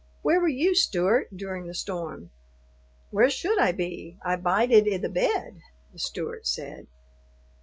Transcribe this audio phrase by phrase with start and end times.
[0.23, 2.31] Where were you, Stewart, during the storm?"
[3.11, 4.17] "Where should I be?
[4.25, 5.59] I bided i' the bed,"
[5.93, 6.87] the Stewart said.